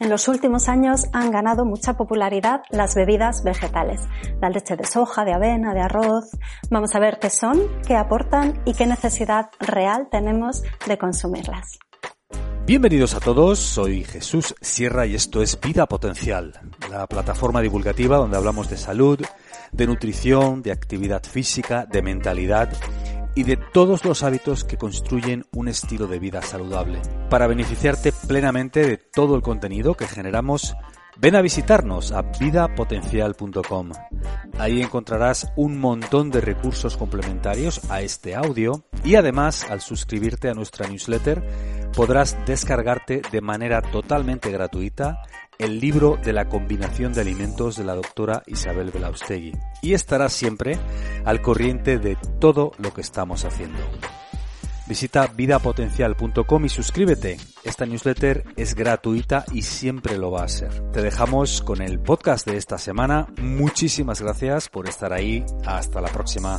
[0.00, 4.00] En los últimos años han ganado mucha popularidad las bebidas vegetales,
[4.40, 6.30] la leche de soja, de avena, de arroz.
[6.68, 11.78] Vamos a ver qué son, qué aportan y qué necesidad real tenemos de consumirlas.
[12.66, 16.58] Bienvenidos a todos, soy Jesús Sierra y esto es Vida Potencial,
[16.90, 19.20] la plataforma divulgativa donde hablamos de salud,
[19.70, 22.70] de nutrición, de actividad física, de mentalidad
[23.34, 27.00] y de todos los hábitos que construyen un estilo de vida saludable.
[27.30, 30.76] Para beneficiarte plenamente de todo el contenido que generamos,
[31.16, 33.90] ven a visitarnos a vidapotencial.com.
[34.58, 40.54] Ahí encontrarás un montón de recursos complementarios a este audio y además al suscribirte a
[40.54, 41.42] nuestra newsletter
[41.94, 45.22] podrás descargarte de manera totalmente gratuita
[45.58, 50.78] el libro de la combinación de alimentos de la doctora Isabel Belaustegui y estarás siempre
[51.24, 53.78] al corriente de todo lo que estamos haciendo.
[54.86, 57.38] Visita vidapotencial.com y suscríbete.
[57.64, 60.90] Esta newsletter es gratuita y siempre lo va a ser.
[60.92, 63.26] Te dejamos con el podcast de esta semana.
[63.40, 65.44] Muchísimas gracias por estar ahí.
[65.64, 66.58] Hasta la próxima.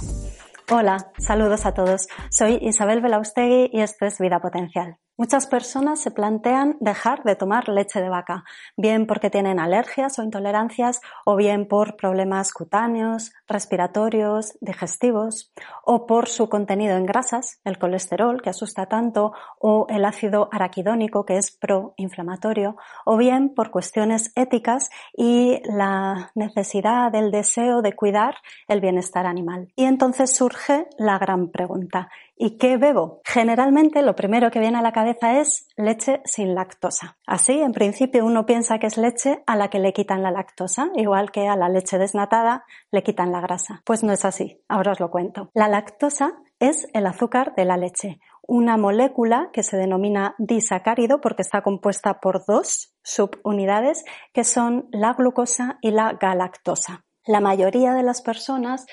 [0.71, 2.07] Hola, saludos a todos.
[2.31, 4.97] Soy Isabel Belaustegui y esto es Vida Potencial.
[5.17, 8.43] Muchas personas se plantean dejar de tomar leche de vaca,
[8.75, 15.53] bien porque tienen alergias o intolerancias, o bien por problemas cutáneos, respiratorios, digestivos,
[15.85, 21.25] o por su contenido en grasas, el colesterol que asusta tanto, o el ácido araquidónico
[21.25, 28.35] que es proinflamatorio, o bien por cuestiones éticas y la necesidad, el deseo de cuidar
[28.67, 29.71] el bienestar animal.
[29.77, 33.21] Y entonces surge la gran pregunta, ¿Y qué bebo?
[33.23, 37.17] Generalmente lo primero que viene a la cabeza es leche sin lactosa.
[37.25, 40.89] Así, en principio uno piensa que es leche a la que le quitan la lactosa,
[40.95, 43.81] igual que a la leche desnatada le quitan la grasa.
[43.85, 45.49] Pues no es así, ahora os lo cuento.
[45.53, 51.41] La lactosa es el azúcar de la leche, una molécula que se denomina disacárido porque
[51.41, 57.05] está compuesta por dos subunidades que son la glucosa y la galactosa.
[57.25, 58.85] La mayoría de las personas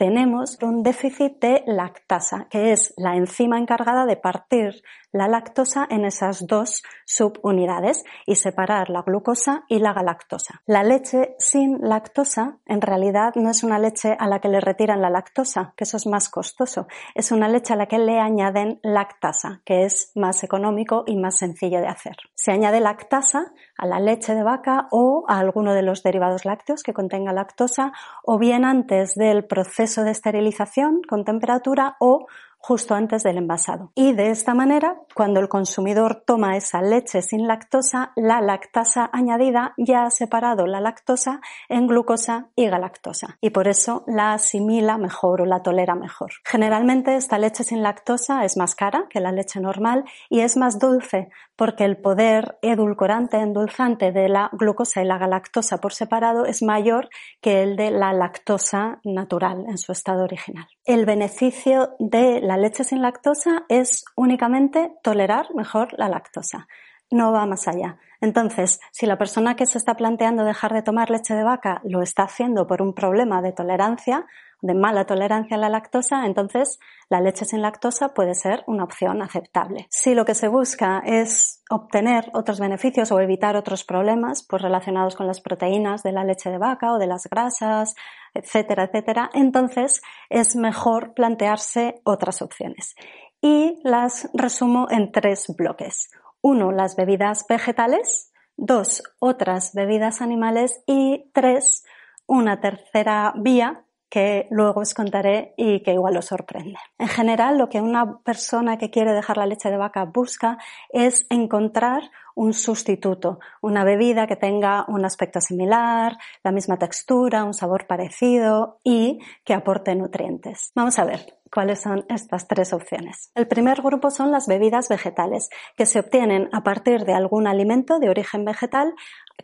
[0.00, 6.04] tenemos un déficit de lactasa, que es la enzima encargada de partir la lactosa en
[6.04, 10.62] esas dos subunidades y separar la glucosa y la galactosa.
[10.66, 15.02] La leche sin lactosa en realidad no es una leche a la que le retiran
[15.02, 18.78] la lactosa, que eso es más costoso, es una leche a la que le añaden
[18.82, 22.16] lactasa, que es más económico y más sencillo de hacer.
[22.34, 26.82] Se añade lactasa a la leche de vaca o a alguno de los derivados lácteos
[26.82, 27.92] que contenga lactosa
[28.22, 32.26] o bien antes del proceso de esterilización con temperatura o
[32.60, 33.90] justo antes del envasado.
[33.94, 39.72] Y de esta manera, cuando el consumidor toma esa leche sin lactosa, la lactasa añadida
[39.78, 45.40] ya ha separado la lactosa en glucosa y galactosa y por eso la asimila mejor
[45.40, 46.32] o la tolera mejor.
[46.44, 50.78] Generalmente esta leche sin lactosa es más cara que la leche normal y es más
[50.78, 56.62] dulce porque el poder edulcorante, endulzante de la glucosa y la galactosa por separado es
[56.62, 57.10] mayor
[57.42, 60.66] que el de la lactosa natural en su estado original.
[60.86, 66.66] El beneficio de la leche sin lactosa es únicamente tolerar mejor la lactosa.
[67.10, 67.98] No va más allá.
[68.20, 72.02] Entonces, si la persona que se está planteando dejar de tomar leche de vaca lo
[72.02, 74.26] está haciendo por un problema de tolerancia,
[74.62, 76.78] de mala tolerancia a la lactosa, entonces
[77.08, 79.86] la leche sin lactosa puede ser una opción aceptable.
[79.90, 85.16] Si lo que se busca es obtener otros beneficios o evitar otros problemas pues relacionados
[85.16, 87.94] con las proteínas de la leche de vaca o de las grasas,
[88.34, 92.94] etcétera, etcétera, entonces es mejor plantearse otras opciones.
[93.40, 96.10] Y las resumo en tres bloques.
[96.42, 98.32] Uno, las bebidas vegetales.
[98.56, 100.82] Dos, otras bebidas animales.
[100.86, 101.84] Y tres,
[102.26, 106.76] una tercera vía que luego os contaré y que igual os sorprende.
[106.98, 110.58] En general, lo que una persona que quiere dejar la leche de vaca busca
[110.90, 117.54] es encontrar un sustituto, una bebida que tenga un aspecto similar, la misma textura, un
[117.54, 120.72] sabor parecido y que aporte nutrientes.
[120.74, 123.30] Vamos a ver cuáles son estas tres opciones.
[123.34, 127.98] El primer grupo son las bebidas vegetales, que se obtienen a partir de algún alimento
[127.98, 128.94] de origen vegetal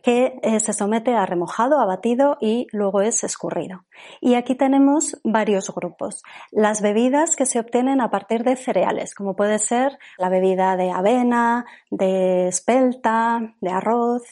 [0.03, 3.85] que eh, se somete a remojado, a batido y luego es escurrido.
[4.21, 6.23] Y aquí tenemos varios grupos.
[6.51, 10.91] Las bebidas que se obtienen a partir de cereales, como puede ser la bebida de
[10.91, 14.23] avena, de espelta, de arroz,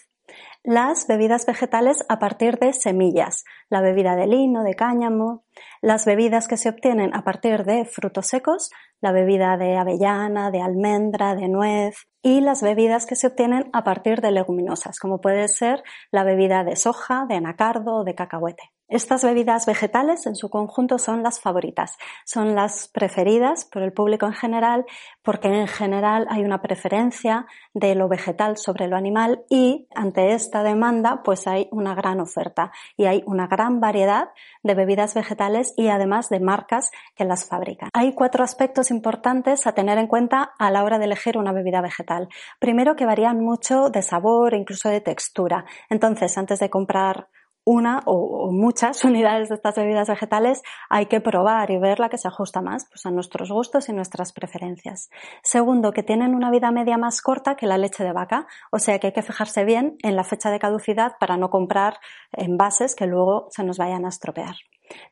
[0.64, 5.44] las bebidas vegetales a partir de semillas, la bebida de lino, de cáñamo,
[5.82, 8.70] las bebidas que se obtienen a partir de frutos secos,
[9.02, 13.84] la bebida de avellana, de almendra, de nuez y las bebidas que se obtienen a
[13.84, 18.73] partir de leguminosas, como puede ser la bebida de soja, de anacardo o de cacahuete.
[18.88, 21.96] Estas bebidas vegetales en su conjunto son las favoritas,
[22.26, 24.84] son las preferidas por el público en general
[25.22, 30.62] porque en general hay una preferencia de lo vegetal sobre lo animal y ante esta
[30.62, 34.28] demanda pues hay una gran oferta y hay una gran variedad
[34.62, 37.88] de bebidas vegetales y además de marcas que las fabrican.
[37.94, 41.80] Hay cuatro aspectos importantes a tener en cuenta a la hora de elegir una bebida
[41.80, 42.28] vegetal.
[42.58, 45.64] Primero que varían mucho de sabor incluso de textura.
[45.88, 47.28] Entonces, antes de comprar
[47.64, 52.18] una o, muchas unidades de estas bebidas vegetales, hay que probar y ver la que
[52.18, 55.10] se ajusta más pues, a nuestros gustos y nuestras preferencias.
[55.42, 58.98] Segundo, que tienen una vida media más corta que la leche de vaca, o sea
[58.98, 61.98] que hay que fijarse bien en la fecha de caducidad para no comprar
[62.32, 64.56] envases que luego se nos vayan a estropear.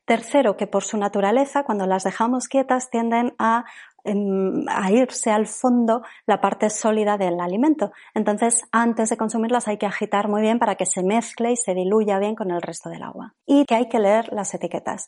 [0.05, 3.65] Tercero, que por su naturaleza, cuando las dejamos quietas, tienden a
[4.05, 7.93] a irse al fondo la parte sólida del alimento.
[8.15, 11.75] Entonces, antes de consumirlas hay que agitar muy bien para que se mezcle y se
[11.75, 13.35] diluya bien con el resto del agua.
[13.47, 15.07] Y que hay que leer las etiquetas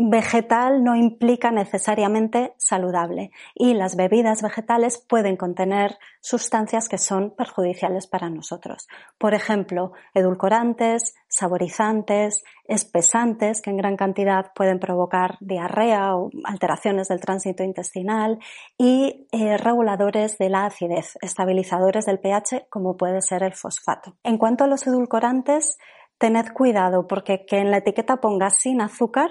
[0.00, 8.06] vegetal no implica necesariamente saludable y las bebidas vegetales pueden contener sustancias que son perjudiciales
[8.06, 8.86] para nosotros.
[9.18, 17.20] Por ejemplo, edulcorantes, saborizantes, espesantes que en gran cantidad pueden provocar diarrea o alteraciones del
[17.20, 18.38] tránsito intestinal
[18.78, 24.16] y eh, reguladores de la acidez, estabilizadores del pH como puede ser el fosfato.
[24.22, 25.76] En cuanto a los edulcorantes,
[26.18, 29.30] tened cuidado porque que en la etiqueta ponga sin azúcar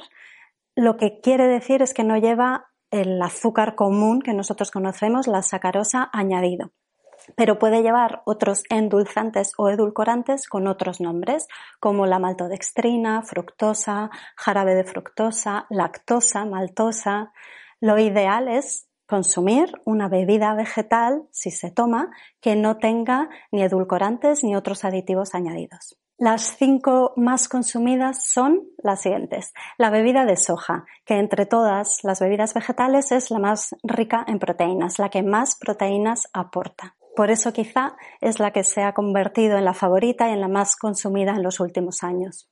[0.77, 5.41] lo que quiere decir es que no lleva el azúcar común que nosotros conocemos, la
[5.41, 6.71] sacarosa añadido.
[7.35, 11.47] Pero puede llevar otros endulzantes o edulcorantes con otros nombres,
[11.79, 17.33] como la maltodextrina, fructosa, jarabe de fructosa, lactosa, maltosa.
[17.81, 24.43] Lo ideal es consumir una bebida vegetal, si se toma, que no tenga ni edulcorantes
[24.43, 25.97] ni otros aditivos añadidos.
[26.19, 29.53] Las cinco más consumidas son las siguientes.
[29.77, 34.39] La bebida de soja, que entre todas las bebidas vegetales es la más rica en
[34.39, 36.95] proteínas, la que más proteínas aporta.
[37.15, 40.47] Por eso quizá es la que se ha convertido en la favorita y en la
[40.47, 42.49] más consumida en los últimos años.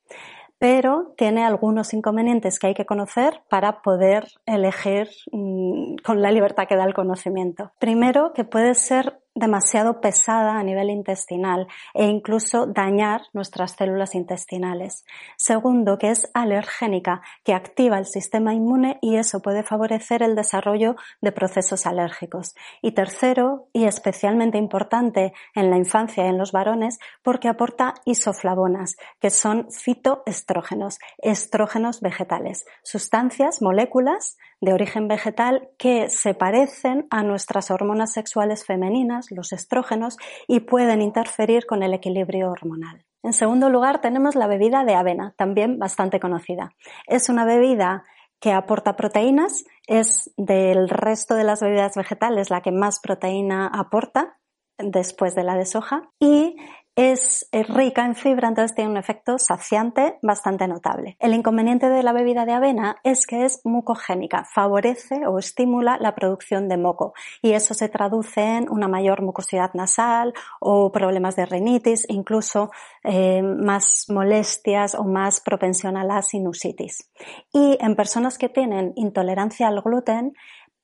[0.60, 6.68] Pero tiene algunos inconvenientes que hay que conocer para poder elegir mm, con la libertad
[6.68, 7.72] que da el conocimiento.
[7.80, 15.06] Primero, que puede ser demasiado pesada a nivel intestinal e incluso dañar nuestras células intestinales.
[15.36, 20.96] Segundo, que es alergénica, que activa el sistema inmune y eso puede favorecer el desarrollo
[21.22, 22.56] de procesos alérgicos.
[22.82, 28.96] Y tercero, y especialmente importante en la infancia y en los varones, porque aporta isoflavonas,
[29.20, 37.70] que son fitoestrógenos, estrógenos vegetales, sustancias, moléculas de origen vegetal que se parecen a nuestras
[37.72, 40.18] hormonas sexuales femeninas, los estrógenos,
[40.48, 43.06] y pueden interferir con el equilibrio hormonal.
[43.24, 46.75] En segundo lugar, tenemos la bebida de avena, también bastante conocida.
[47.07, 48.04] Es una bebida
[48.39, 54.38] que aporta proteínas, es del resto de las bebidas vegetales la que más proteína aporta
[54.77, 56.56] después de la de soja y
[56.96, 61.18] es rica en fibra, entonces tiene un efecto saciante bastante notable.
[61.20, 66.16] El inconveniente de la bebida de avena es que es mucogénica, favorece o estimula la
[66.16, 71.46] producción de moco y eso se traduce en una mayor mucosidad nasal o problemas de
[71.46, 72.72] rinitis, incluso
[73.04, 77.12] eh, más molestias o más propensión a la sinusitis.
[77.52, 80.34] Y en personas que tienen intolerancia al gluten,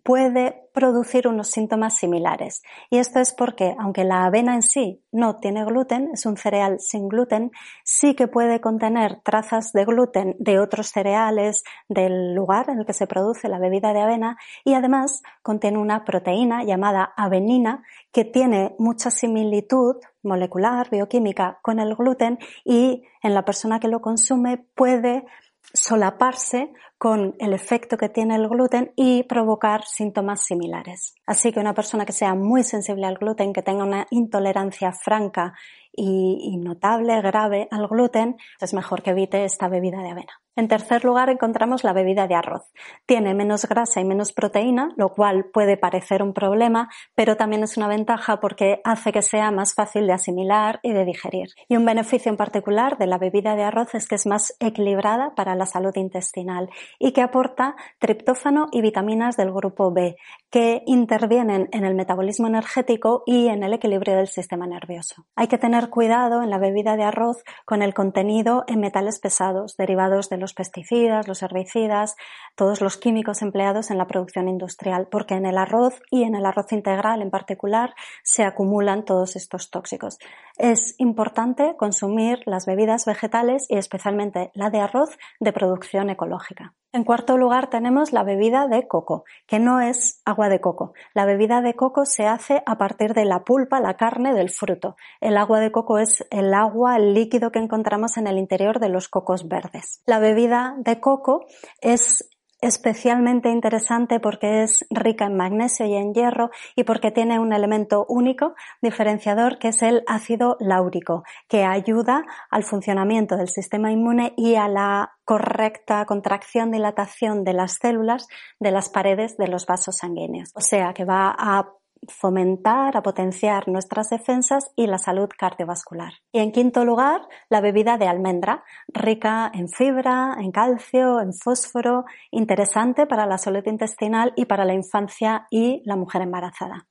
[0.04, 2.64] puede producir unos síntomas similares.
[2.90, 6.80] Y esto es porque, aunque la avena en sí no tiene gluten, es un cereal
[6.80, 7.52] sin gluten,
[7.84, 12.94] sí que puede contener trazas de gluten de otros cereales del lugar en el que
[12.94, 18.76] se produce la bebida de avena y además contiene una proteína llamada avenina que tiene
[18.80, 25.26] mucha similitud molecular, bioquímica con el gluten y en la persona que lo consume puede
[25.74, 31.16] solaparse con el efecto que tiene el gluten y provocar síntomas similares.
[31.26, 35.54] Así que una persona que sea muy sensible al gluten, que tenga una intolerancia franca
[35.94, 40.42] y, notable, grave al gluten, es mejor que evite esta bebida de avena.
[40.58, 42.64] En tercer lugar encontramos la bebida de arroz.
[43.06, 47.78] Tiene menos grasa y menos proteína, lo cual puede parecer un problema, pero también es
[47.78, 51.48] una ventaja porque hace que sea más fácil de asimilar y de digerir.
[51.70, 55.36] Y un beneficio en particular de la bebida de arroz es que es más equilibrada
[55.36, 56.70] para la salud intestinal
[57.00, 60.18] y que aporta triptófano y vitaminas del grupo B,
[60.50, 65.26] que intervienen en el metabolismo energético y en el equilibrio del sistema nervioso.
[65.36, 69.20] Hay que tener tener cuidado en la bebida de arroz con el contenido en metales
[69.20, 72.16] pesados derivados de los pesticidas, los herbicidas,
[72.56, 76.46] todos los químicos empleados en la producción industrial, porque en el arroz y en el
[76.46, 80.20] arroz integral en particular se acumulan todos estos tóxicos.
[80.58, 86.76] Es importante consumir las bebidas vegetales y especialmente la de arroz de producción ecológica.
[86.94, 90.94] En cuarto lugar tenemos la bebida de coco, que no es agua de coco.
[91.14, 94.98] La bebida de coco se hace a partir de la pulpa, la carne del fruto.
[95.22, 98.90] El agua de coco es el agua, el líquido que encontramos en el interior de
[98.90, 100.02] los cocos verdes.
[100.06, 101.46] La bebida de coco
[101.80, 102.30] es
[102.62, 108.06] especialmente interesante porque es rica en magnesio y en hierro y porque tiene un elemento
[108.08, 114.56] único diferenciador que es el ácido láurico, que ayuda al funcionamiento del sistema inmune y
[114.56, 118.28] a la correcta contracción, dilatación de las células
[118.60, 120.52] de las paredes de los vasos sanguíneos.
[120.56, 126.14] O sea que va a fomentar, a potenciar nuestras defensas y la salud cardiovascular.
[126.32, 132.06] Y en quinto lugar, la bebida de almendra, rica en fibra, en calcio, en fósforo,
[132.32, 136.88] interesante para la salud intestinal y para la infancia y la mujer embarazada.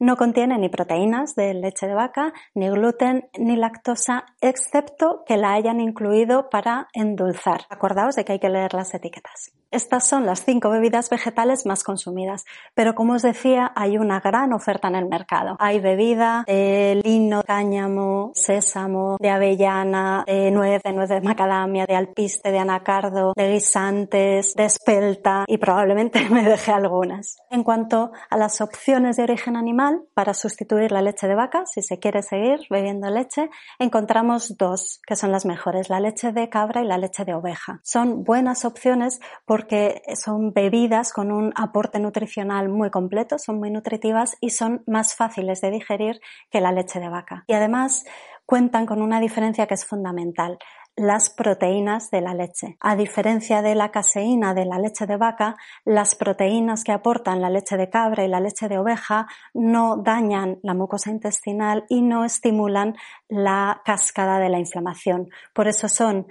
[0.00, 5.52] No contiene ni proteínas de leche de vaca, ni gluten, ni lactosa, excepto que la
[5.52, 7.66] hayan incluido para endulzar.
[7.68, 9.52] Acordaos de que hay que leer las etiquetas.
[9.70, 14.52] Estas son las cinco bebidas vegetales más consumidas, pero como os decía, hay una gran
[14.52, 15.56] oferta en el mercado.
[15.60, 21.94] Hay bebida de lino, cáñamo, sésamo, de avellana, de nuez, de nuez de macadamia, de
[21.94, 27.36] alpiste, de anacardo, de guisantes, de espelta y probablemente me deje algunas.
[27.50, 31.82] En cuanto a las opciones de origen animal para sustituir la leche de vaca, si
[31.82, 36.82] se quiere seguir bebiendo leche, encontramos dos que son las mejores, la leche de cabra
[36.82, 37.80] y la leche de oveja.
[37.82, 44.36] Son buenas opciones porque son bebidas con un aporte nutricional muy completo, son muy nutritivas
[44.40, 46.20] y son más fáciles de digerir
[46.50, 47.44] que la leche de vaca.
[47.46, 48.04] Y además
[48.46, 50.58] cuentan con una diferencia que es fundamental
[51.00, 52.76] las proteínas de la leche.
[52.78, 57.48] A diferencia de la caseína de la leche de vaca, las proteínas que aportan la
[57.48, 62.26] leche de cabra y la leche de oveja no dañan la mucosa intestinal y no
[62.26, 62.96] estimulan
[63.28, 65.30] la cascada de la inflamación.
[65.54, 66.26] Por eso son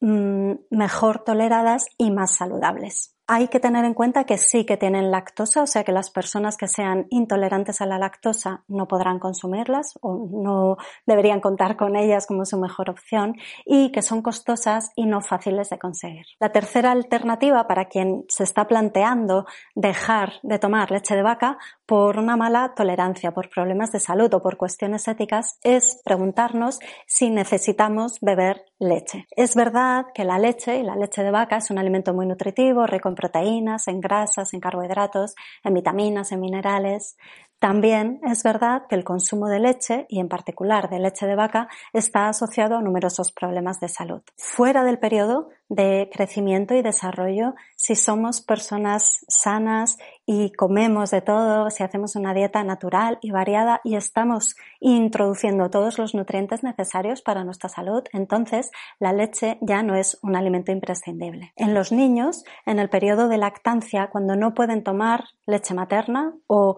[0.00, 3.13] mm, mejor toleradas y más saludables.
[3.26, 6.58] Hay que tener en cuenta que sí que tienen lactosa, o sea que las personas
[6.58, 10.76] que sean intolerantes a la lactosa no podrán consumirlas o no
[11.06, 15.70] deberían contar con ellas como su mejor opción y que son costosas y no fáciles
[15.70, 16.26] de conseguir.
[16.38, 22.18] La tercera alternativa para quien se está planteando dejar de tomar leche de vaca por
[22.18, 28.18] una mala tolerancia, por problemas de salud o por cuestiones éticas es preguntarnos si necesitamos
[28.20, 29.26] beber leche.
[29.30, 32.86] Es verdad que la leche y la leche de vaca es un alimento muy nutritivo,
[32.86, 37.16] rico en proteínas, en grasas, en carbohidratos, en vitaminas, en minerales.
[37.64, 41.66] También es verdad que el consumo de leche, y en particular de leche de vaca,
[41.94, 44.20] está asociado a numerosos problemas de salud.
[44.36, 51.70] Fuera del periodo de crecimiento y desarrollo, si somos personas sanas y comemos de todo,
[51.70, 57.44] si hacemos una dieta natural y variada y estamos introduciendo todos los nutrientes necesarios para
[57.44, 61.54] nuestra salud, entonces la leche ya no es un alimento imprescindible.
[61.56, 66.76] En los niños, en el periodo de lactancia, cuando no pueden tomar leche materna o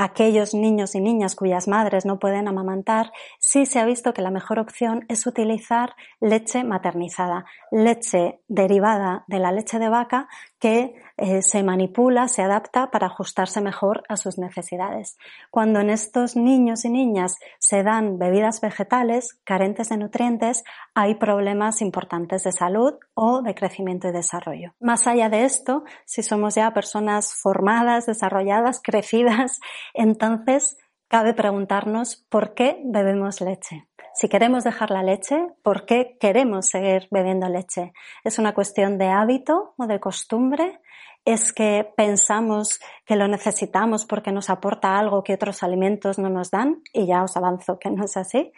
[0.00, 4.30] aquellos niños y niñas cuyas madres no pueden amamantar, sí se ha visto que la
[4.30, 10.26] mejor opción es utilizar leche maternizada, leche derivada de la leche de vaca
[10.58, 15.18] que eh, se manipula, se adapta para ajustarse mejor a sus necesidades.
[15.50, 21.82] Cuando en estos niños y niñas se dan bebidas vegetales carentes de nutrientes, hay problemas
[21.82, 24.72] importantes de salud o de crecimiento y desarrollo.
[24.80, 29.60] Más allá de esto, si somos ya personas formadas, desarrolladas, crecidas,
[29.92, 33.88] entonces cabe preguntarnos por qué bebemos leche.
[34.14, 37.92] Si queremos dejar la leche, ¿por qué queremos seguir bebiendo leche?
[38.24, 40.80] ¿Es una cuestión de hábito o de costumbre?
[41.24, 46.50] Es que pensamos que lo necesitamos porque nos aporta algo que otros alimentos no nos
[46.50, 48.52] dan, y ya os avanzo que no es así.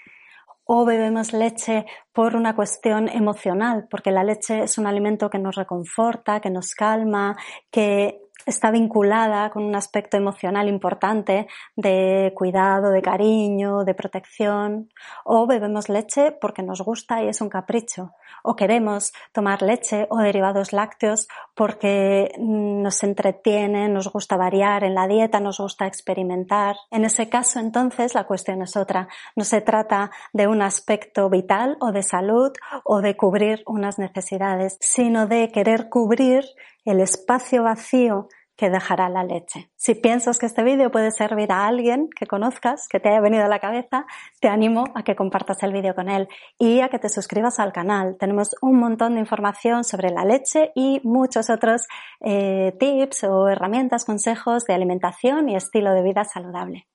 [0.65, 5.57] O bebemos leche por una cuestión emocional, porque la leche es un alimento que nos
[5.57, 7.37] reconforta, que nos calma,
[7.71, 11.47] que está vinculada con un aspecto emocional importante
[11.77, 14.91] de cuidado, de cariño, de protección,
[15.25, 20.19] o bebemos leche porque nos gusta y es un capricho, o queremos tomar leche o
[20.19, 26.77] derivados lácteos porque nos entretiene, nos gusta variar en la dieta, nos gusta experimentar.
[26.91, 29.09] En ese caso, entonces, la cuestión es otra.
[29.37, 32.53] No se trata de un aspecto vital o de salud
[32.85, 36.45] o de cubrir unas necesidades, sino de querer cubrir
[36.85, 39.71] el espacio vacío que dejará la leche.
[39.77, 43.45] Si piensas que este vídeo puede servir a alguien que conozcas, que te haya venido
[43.45, 44.07] a la cabeza,
[44.41, 47.73] te animo a que compartas el vídeo con él y a que te suscribas al
[47.73, 48.17] canal.
[48.21, 51.89] Tenemos un montón de información sobre la leche y muchos otros
[52.21, 56.87] eh, tips o herramientas, consejos de alimentación y estilo de vida saludable.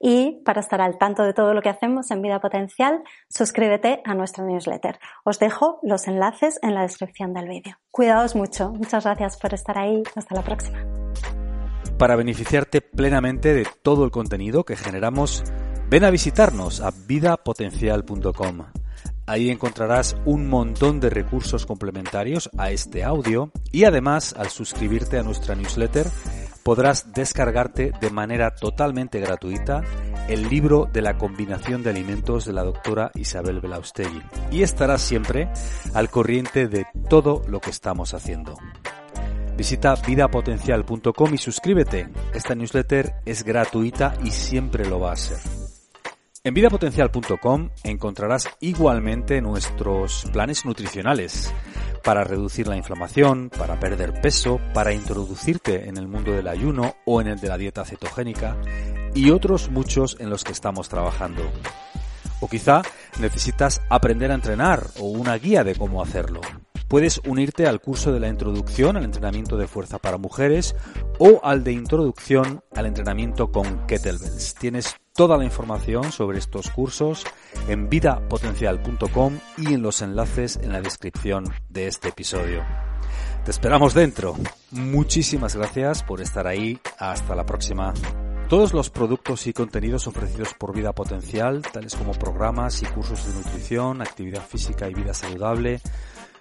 [0.00, 4.14] Y para estar al tanto de todo lo que hacemos en Vida Potencial, suscríbete a
[4.14, 4.98] nuestra newsletter.
[5.24, 7.76] Os dejo los enlaces en la descripción del vídeo.
[7.90, 8.70] Cuidaos mucho.
[8.70, 10.02] Muchas gracias por estar ahí.
[10.14, 10.78] Hasta la próxima.
[11.98, 15.44] Para beneficiarte plenamente de todo el contenido que generamos,
[15.88, 18.66] ven a visitarnos a vidapotencial.com.
[19.26, 25.22] Ahí encontrarás un montón de recursos complementarios a este audio y además al suscribirte a
[25.22, 26.06] nuestra newsletter
[26.64, 29.82] podrás descargarte de manera totalmente gratuita
[30.28, 35.48] el libro de la combinación de alimentos de la doctora Isabel Belaustegui y estarás siempre
[35.94, 38.56] al corriente de todo lo que estamos haciendo.
[39.56, 42.08] Visita vidapotencial.com y suscríbete.
[42.32, 45.38] Esta newsletter es gratuita y siempre lo va a ser.
[46.44, 51.54] En vidapotencial.com encontrarás igualmente nuestros planes nutricionales
[52.02, 57.20] para reducir la inflamación, para perder peso, para introducirte en el mundo del ayuno o
[57.20, 58.56] en el de la dieta cetogénica
[59.14, 61.42] y otros muchos en los que estamos trabajando.
[62.40, 62.82] O quizá
[63.20, 66.40] necesitas aprender a entrenar o una guía de cómo hacerlo.
[66.88, 70.74] Puedes unirte al curso de la introducción al entrenamiento de fuerza para mujeres
[71.18, 74.54] o al de introducción al entrenamiento con kettlebells.
[74.56, 77.24] Tienes toda la información sobre estos cursos
[77.68, 82.62] en vidapotencial.com y en los enlaces en la descripción de este episodio.
[83.44, 84.36] Te esperamos dentro.
[84.70, 86.78] Muchísimas gracias por estar ahí.
[86.98, 87.92] Hasta la próxima.
[88.48, 93.34] Todos los productos y contenidos ofrecidos por Vida Potencial, tales como programas y cursos de
[93.34, 95.80] nutrición, actividad física y vida saludable,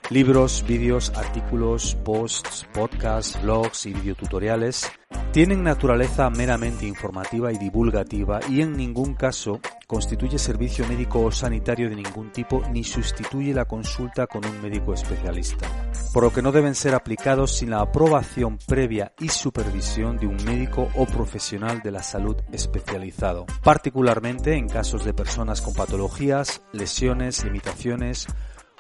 [0.10, 4.92] Libros, vídeos, artículos, posts, podcasts, blogs y videotutoriales
[5.32, 11.90] tienen naturaleza meramente informativa y divulgativa y en ningún caso constituye servicio médico o sanitario
[11.90, 15.68] de ningún tipo ni sustituye la consulta con un médico especialista,
[16.14, 20.36] por lo que no deben ser aplicados sin la aprobación previa y supervisión de un
[20.44, 27.46] médico o profesional de la salud especializado, particularmente en casos de personas con patologías, lesiones,
[27.46, 28.28] limitaciones,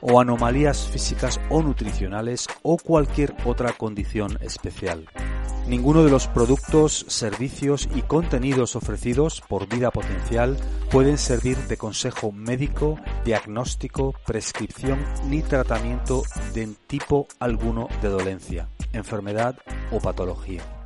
[0.01, 5.05] o anomalías físicas o nutricionales o cualquier otra condición especial.
[5.67, 10.57] Ninguno de los productos, servicios y contenidos ofrecidos por Vida Potencial
[10.89, 19.55] pueden servir de consejo médico, diagnóstico, prescripción ni tratamiento de tipo alguno de dolencia, enfermedad
[19.91, 20.80] o patología.